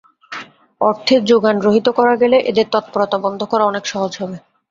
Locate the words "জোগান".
1.25-1.55